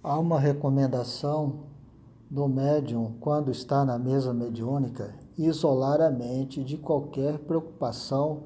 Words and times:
Há 0.00 0.16
uma 0.16 0.38
recomendação 0.38 1.64
do 2.30 2.46
médium, 2.46 3.14
quando 3.20 3.50
está 3.50 3.84
na 3.84 3.98
mesa 3.98 4.32
mediúnica, 4.32 5.12
isolar 5.36 6.00
a 6.00 6.08
mente 6.08 6.62
de 6.62 6.76
qualquer 6.76 7.38
preocupação 7.40 8.44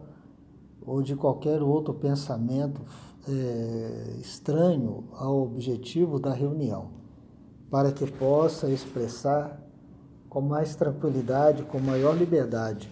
ou 0.80 1.02
de 1.02 1.14
qualquer 1.14 1.62
outro 1.62 1.92
pensamento 1.92 2.80
é, 3.28 4.16
estranho 4.18 5.04
ao 5.12 5.42
objetivo 5.42 6.18
da 6.18 6.32
reunião, 6.32 6.88
para 7.70 7.92
que 7.92 8.10
possa 8.10 8.70
expressar 8.70 9.60
com 10.30 10.40
mais 10.40 10.74
tranquilidade, 10.74 11.64
com 11.64 11.78
maior 11.78 12.16
liberdade, 12.16 12.90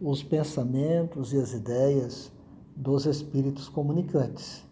os 0.00 0.22
pensamentos 0.22 1.34
e 1.34 1.36
as 1.36 1.52
ideias 1.52 2.32
dos 2.74 3.04
espíritos 3.04 3.68
comunicantes. 3.68 4.64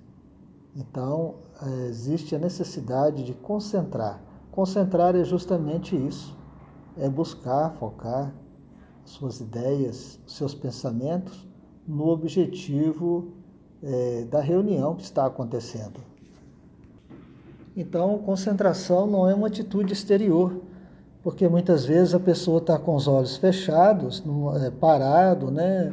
Então, 0.75 1.37
é, 1.62 1.86
existe 1.89 2.34
a 2.34 2.39
necessidade 2.39 3.23
de 3.25 3.34
concentrar. 3.34 4.22
Concentrar 4.50 5.17
é 5.17 5.25
justamente 5.25 5.96
isso: 5.96 6.36
é 6.96 7.08
buscar, 7.08 7.71
focar 7.72 8.32
suas 9.04 9.40
ideias, 9.40 10.21
seus 10.26 10.54
pensamentos 10.54 11.46
no 11.86 12.09
objetivo 12.09 13.32
é, 13.82 14.25
da 14.31 14.40
reunião 14.40 14.95
que 14.95 15.03
está 15.03 15.26
acontecendo. 15.26 16.00
Então, 17.76 18.18
concentração 18.18 19.07
não 19.07 19.29
é 19.29 19.34
uma 19.34 19.46
atitude 19.46 19.93
exterior, 19.93 20.61
porque 21.23 21.48
muitas 21.48 21.84
vezes 21.84 22.14
a 22.14 22.21
pessoa 22.21 22.59
está 22.59 22.79
com 22.79 22.95
os 22.95 23.09
olhos 23.09 23.37
fechados, 23.37 24.23
é, 24.62 24.71
parado, 24.71 25.50
né? 25.50 25.93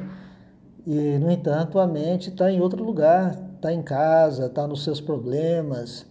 E, 0.85 1.17
no 1.17 1.31
entanto, 1.31 1.79
a 1.79 1.87
mente 1.87 2.29
está 2.29 2.51
em 2.51 2.61
outro 2.61 2.83
lugar, 2.83 3.46
está 3.57 3.73
em 3.73 3.81
casa, 3.81 4.45
está 4.45 4.65
nos 4.65 4.83
seus 4.83 5.01
problemas, 5.01 6.05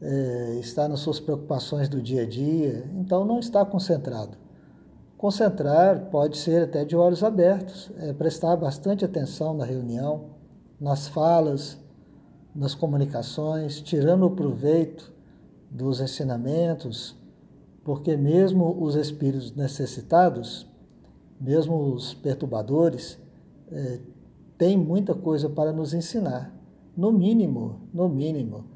é, 0.00 0.56
está 0.60 0.88
nas 0.88 1.00
suas 1.00 1.18
preocupações 1.18 1.88
do 1.88 2.02
dia 2.02 2.22
a 2.22 2.26
dia, 2.26 2.84
então 2.94 3.24
não 3.24 3.38
está 3.38 3.64
concentrado. 3.64 4.36
Concentrar 5.16 6.10
pode 6.10 6.36
ser 6.36 6.64
até 6.64 6.84
de 6.84 6.96
olhos 6.96 7.22
abertos, 7.22 7.90
é 7.98 8.12
prestar 8.12 8.56
bastante 8.56 9.04
atenção 9.04 9.54
na 9.54 9.64
reunião, 9.64 10.30
nas 10.80 11.06
falas, 11.06 11.78
nas 12.54 12.74
comunicações, 12.74 13.80
tirando 13.80 14.26
o 14.26 14.30
proveito 14.30 15.12
dos 15.70 16.00
ensinamentos, 16.00 17.16
porque 17.84 18.16
mesmo 18.16 18.76
os 18.82 18.96
espíritos 18.96 19.54
necessitados, 19.54 20.68
mesmo 21.40 21.94
os 21.94 22.12
perturbadores, 22.14 23.18
é, 23.70 24.00
têm 24.58 24.76
muita 24.76 25.14
coisa 25.14 25.48
para 25.48 25.72
nos 25.72 25.94
ensinar. 25.94 26.52
No 26.94 27.10
mínimo, 27.10 27.80
no 27.92 28.06
mínimo, 28.06 28.66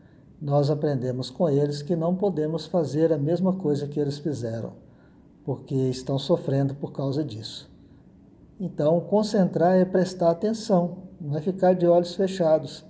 nós 0.40 0.70
aprendemos 0.70 1.28
com 1.28 1.50
eles 1.50 1.82
que 1.82 1.94
não 1.94 2.14
podemos 2.14 2.64
fazer 2.64 3.12
a 3.12 3.18
mesma 3.18 3.52
coisa 3.52 3.86
que 3.86 4.00
eles 4.00 4.16
fizeram, 4.16 4.72
porque 5.44 5.74
estão 5.74 6.18
sofrendo 6.18 6.74
por 6.74 6.92
causa 6.92 7.22
disso. 7.22 7.70
Então, 8.58 8.98
concentrar 9.00 9.76
é 9.76 9.84
prestar 9.84 10.30
atenção, 10.30 11.08
não 11.20 11.36
é 11.36 11.42
ficar 11.42 11.74
de 11.74 11.86
olhos 11.86 12.14
fechados. 12.14 12.86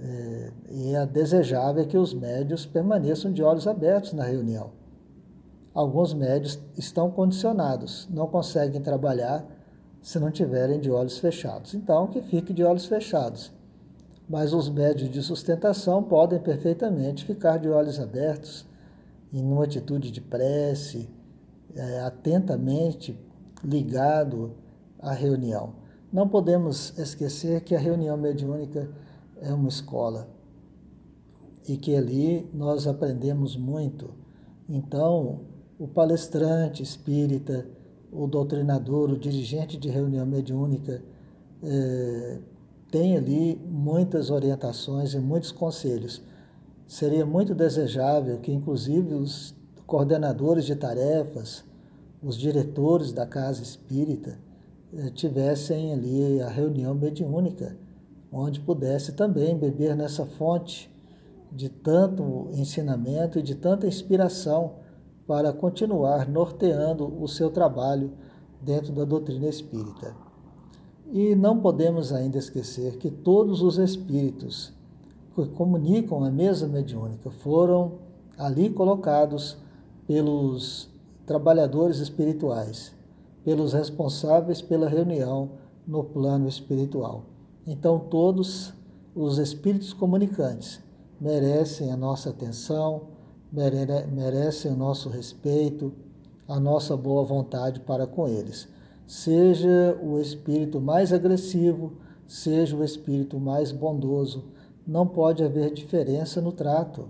É, 0.00 0.52
e 0.70 0.94
é 0.94 1.04
desejável 1.04 1.84
que 1.84 1.98
os 1.98 2.14
médios 2.14 2.64
permaneçam 2.64 3.32
de 3.32 3.42
olhos 3.42 3.66
abertos 3.66 4.12
na 4.12 4.22
reunião. 4.22 4.70
Alguns 5.74 6.14
médios 6.14 6.60
estão 6.76 7.10
condicionados, 7.10 8.06
não 8.08 8.28
conseguem 8.28 8.80
trabalhar 8.80 9.44
se 10.00 10.20
não 10.20 10.30
tiverem 10.30 10.78
de 10.78 10.88
olhos 10.88 11.18
fechados. 11.18 11.74
Então, 11.74 12.06
que 12.06 12.22
fique 12.22 12.52
de 12.52 12.62
olhos 12.62 12.86
fechados 12.86 13.57
mas 14.28 14.52
os 14.52 14.68
médios 14.68 15.10
de 15.10 15.22
sustentação 15.22 16.02
podem 16.02 16.38
perfeitamente 16.38 17.24
ficar 17.24 17.58
de 17.58 17.68
olhos 17.68 17.98
abertos, 17.98 18.66
em 19.32 19.42
uma 19.42 19.64
atitude 19.64 20.10
de 20.10 20.20
prece, 20.20 21.08
é, 21.74 22.00
atentamente 22.00 23.18
ligado 23.64 24.52
à 24.98 25.12
reunião. 25.12 25.74
Não 26.12 26.28
podemos 26.28 26.98
esquecer 26.98 27.62
que 27.62 27.74
a 27.74 27.78
reunião 27.78 28.16
mediúnica 28.16 28.88
é 29.40 29.52
uma 29.52 29.68
escola 29.68 30.28
e 31.68 31.76
que 31.76 31.94
ali 31.94 32.48
nós 32.52 32.86
aprendemos 32.86 33.56
muito. 33.56 34.10
Então, 34.68 35.40
o 35.78 35.86
palestrante 35.86 36.82
espírita, 36.82 37.66
o 38.10 38.26
doutrinador, 38.26 39.10
o 39.10 39.18
dirigente 39.18 39.76
de 39.76 39.88
reunião 39.88 40.24
mediúnica, 40.24 41.02
é, 41.62 42.38
tem 42.90 43.16
ali 43.16 43.60
muitas 43.66 44.30
orientações 44.30 45.14
e 45.14 45.18
muitos 45.18 45.52
conselhos. 45.52 46.22
Seria 46.86 47.26
muito 47.26 47.54
desejável 47.54 48.38
que, 48.38 48.52
inclusive, 48.52 49.14
os 49.14 49.54
coordenadores 49.86 50.64
de 50.64 50.74
tarefas, 50.74 51.64
os 52.22 52.36
diretores 52.36 53.12
da 53.12 53.26
casa 53.26 53.62
espírita, 53.62 54.38
eh, 54.94 55.10
tivessem 55.10 55.92
ali 55.92 56.40
a 56.40 56.48
reunião 56.48 56.94
mediúnica, 56.94 57.76
onde 58.32 58.60
pudesse 58.60 59.12
também 59.12 59.56
beber 59.56 59.94
nessa 59.94 60.24
fonte 60.24 60.90
de 61.52 61.68
tanto 61.68 62.48
ensinamento 62.52 63.38
e 63.38 63.42
de 63.42 63.54
tanta 63.54 63.86
inspiração 63.86 64.76
para 65.26 65.52
continuar 65.52 66.26
norteando 66.26 67.22
o 67.22 67.28
seu 67.28 67.50
trabalho 67.50 68.12
dentro 68.62 68.92
da 68.92 69.04
doutrina 69.04 69.46
espírita. 69.46 70.27
E 71.10 71.34
não 71.34 71.58
podemos 71.58 72.12
ainda 72.12 72.36
esquecer 72.36 72.98
que 72.98 73.10
todos 73.10 73.62
os 73.62 73.78
espíritos 73.78 74.72
que 75.34 75.46
comunicam 75.46 76.22
a 76.22 76.30
mesa 76.30 76.68
mediúnica 76.68 77.30
foram 77.30 77.92
ali 78.36 78.68
colocados 78.68 79.56
pelos 80.06 80.90
trabalhadores 81.24 81.98
espirituais, 81.98 82.94
pelos 83.42 83.72
responsáveis 83.72 84.60
pela 84.60 84.88
reunião 84.88 85.52
no 85.86 86.04
plano 86.04 86.46
espiritual. 86.46 87.24
Então, 87.66 87.98
todos 87.98 88.74
os 89.14 89.38
espíritos 89.38 89.94
comunicantes 89.94 90.80
merecem 91.18 91.90
a 91.90 91.96
nossa 91.96 92.30
atenção, 92.30 93.02
merecem 94.12 94.72
o 94.72 94.76
nosso 94.76 95.08
respeito, 95.08 95.90
a 96.46 96.60
nossa 96.60 96.94
boa 96.96 97.24
vontade 97.24 97.80
para 97.80 98.06
com 98.06 98.28
eles 98.28 98.68
seja 99.08 99.98
o 100.02 100.20
espírito 100.20 100.82
mais 100.82 101.14
agressivo, 101.14 101.94
seja 102.26 102.76
o 102.76 102.84
espírito 102.84 103.40
mais 103.40 103.72
bondoso, 103.72 104.52
não 104.86 105.06
pode 105.06 105.42
haver 105.42 105.72
diferença 105.72 106.42
no 106.42 106.52
trato. 106.52 107.08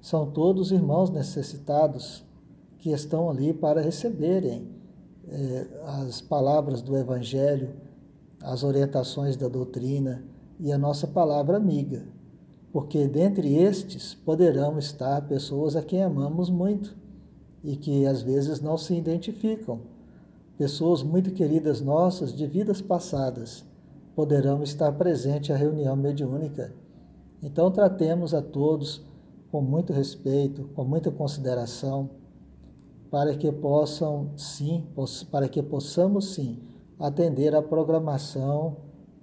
São 0.00 0.30
todos 0.30 0.72
irmãos 0.72 1.10
necessitados 1.10 2.24
que 2.78 2.90
estão 2.90 3.28
ali 3.28 3.52
para 3.52 3.82
receberem 3.82 4.66
eh, 5.28 5.66
as 5.84 6.22
palavras 6.22 6.80
do 6.80 6.96
Evangelho, 6.96 7.74
as 8.42 8.64
orientações 8.64 9.36
da 9.36 9.46
doutrina 9.46 10.24
e 10.58 10.72
a 10.72 10.78
nossa 10.78 11.06
palavra 11.06 11.58
amiga, 11.58 12.06
porque 12.72 13.06
dentre 13.06 13.54
estes 13.54 14.14
poderão 14.14 14.78
estar 14.78 15.28
pessoas 15.28 15.76
a 15.76 15.82
quem 15.82 16.02
amamos 16.02 16.48
muito 16.48 16.96
e 17.62 17.76
que 17.76 18.06
às 18.06 18.22
vezes 18.22 18.58
não 18.62 18.78
se 18.78 18.94
identificam 18.94 19.92
pessoas 20.56 21.02
muito 21.02 21.32
queridas 21.32 21.80
nossas 21.80 22.32
de 22.32 22.46
vidas 22.46 22.80
passadas 22.80 23.64
poderão 24.14 24.62
estar 24.62 24.92
presentes 24.92 25.50
à 25.50 25.56
reunião 25.56 25.96
mediúnica. 25.96 26.72
Então 27.42 27.70
tratemos 27.70 28.32
a 28.32 28.40
todos 28.40 29.02
com 29.50 29.60
muito 29.60 29.92
respeito, 29.92 30.64
com 30.74 30.84
muita 30.84 31.10
consideração, 31.10 32.10
para 33.10 33.34
que 33.36 33.50
possam 33.52 34.30
sim, 34.36 34.84
para 35.30 35.48
que 35.48 35.62
possamos 35.62 36.34
sim 36.34 36.58
atender 36.98 37.54
à 37.54 37.62
programação 37.62 38.76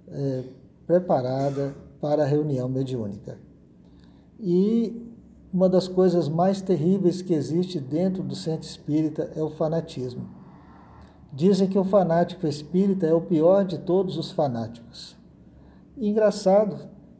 é, 0.08 0.44
preparada 0.86 1.74
para 2.00 2.22
a 2.22 2.26
reunião 2.26 2.68
mediúnica. 2.68 3.38
E 4.38 5.10
uma 5.52 5.68
das 5.68 5.86
coisas 5.86 6.28
mais 6.28 6.62
terríveis 6.62 7.20
que 7.20 7.34
existe 7.34 7.78
dentro 7.78 8.22
do 8.22 8.34
centro 8.34 8.66
espírita 8.66 9.30
é 9.36 9.42
o 9.42 9.50
fanatismo. 9.50 10.41
Dizem 11.34 11.66
que 11.66 11.78
o 11.78 11.84
fanático 11.84 12.46
espírita 12.46 13.06
é 13.06 13.14
o 13.14 13.22
pior 13.22 13.64
de 13.64 13.78
todos 13.78 14.18
os 14.18 14.30
fanáticos. 14.30 15.16
engraçado, 15.96 16.76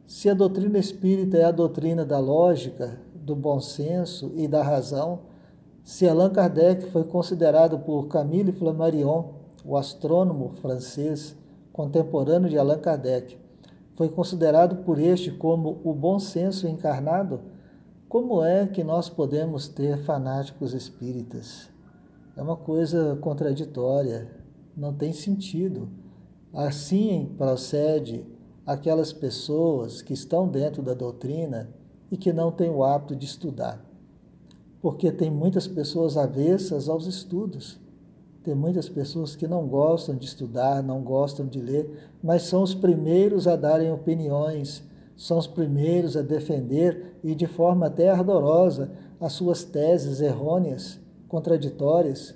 se 0.06 0.28
a 0.28 0.34
doutrina 0.34 0.78
espírita 0.78 1.38
é 1.38 1.44
a 1.44 1.50
doutrina 1.50 2.04
da 2.04 2.18
lógica, 2.18 3.00
do 3.14 3.34
bom 3.34 3.58
senso 3.58 4.30
e 4.36 4.46
da 4.46 4.62
razão, 4.62 5.20
se 5.82 6.06
Allan 6.06 6.28
Kardec 6.28 6.90
foi 6.90 7.04
considerado 7.04 7.78
por 7.78 8.06
Camille 8.08 8.52
Flammarion, 8.52 9.30
o 9.64 9.78
astrônomo 9.78 10.50
francês 10.60 11.34
contemporâneo 11.72 12.50
de 12.50 12.58
Allan 12.58 12.78
Kardec, 12.78 13.38
foi 13.96 14.10
considerado 14.10 14.84
por 14.84 14.98
este 14.98 15.30
como 15.30 15.80
o 15.82 15.94
bom 15.94 16.18
senso 16.18 16.68
encarnado, 16.68 17.40
como 18.10 18.44
é 18.44 18.66
que 18.66 18.84
nós 18.84 19.08
podemos 19.08 19.68
ter 19.68 19.96
fanáticos 20.02 20.74
espíritas? 20.74 21.71
É 22.36 22.42
uma 22.42 22.56
coisa 22.56 23.16
contraditória, 23.20 24.30
não 24.76 24.92
tem 24.92 25.12
sentido. 25.12 25.88
Assim 26.52 27.34
procede 27.36 28.26
aquelas 28.66 29.12
pessoas 29.12 30.02
que 30.02 30.14
estão 30.14 30.48
dentro 30.48 30.82
da 30.82 30.94
doutrina 30.94 31.70
e 32.10 32.16
que 32.16 32.32
não 32.32 32.50
têm 32.50 32.70
o 32.70 32.84
hábito 32.84 33.14
de 33.16 33.26
estudar. 33.26 33.84
Porque 34.80 35.12
tem 35.12 35.30
muitas 35.30 35.66
pessoas 35.66 36.16
avessas 36.16 36.88
aos 36.88 37.06
estudos. 37.06 37.80
Tem 38.42 38.54
muitas 38.54 38.88
pessoas 38.88 39.36
que 39.36 39.46
não 39.46 39.68
gostam 39.68 40.16
de 40.16 40.24
estudar, 40.24 40.82
não 40.82 41.00
gostam 41.02 41.46
de 41.46 41.60
ler, 41.60 42.10
mas 42.22 42.42
são 42.42 42.62
os 42.62 42.74
primeiros 42.74 43.46
a 43.46 43.54
darem 43.54 43.92
opiniões, 43.92 44.82
são 45.16 45.38
os 45.38 45.46
primeiros 45.46 46.16
a 46.16 46.22
defender 46.22 47.18
e 47.22 47.34
de 47.34 47.46
forma 47.46 47.86
até 47.86 48.10
ardorosa 48.10 48.90
as 49.20 49.34
suas 49.34 49.62
teses 49.62 50.20
errôneas, 50.20 50.98
contraditórias. 51.32 52.34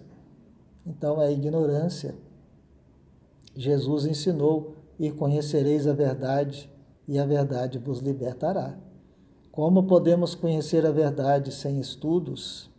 Então 0.87 1.21
é 1.21 1.31
ignorância. 1.31 2.15
Jesus 3.55 4.07
ensinou: 4.07 4.75
e 4.99 5.11
conhecereis 5.11 5.87
a 5.87 5.93
verdade, 5.93 6.71
e 7.07 7.19
a 7.19 7.27
verdade 7.27 7.79
vos 7.79 7.99
libertará. 7.99 8.75
Como 9.53 9.87
podemos 9.87 10.35
conhecer 10.35 10.87
a 10.87 10.91
verdade 10.91 11.53
sem 11.53 11.79
estudos? 11.79 12.71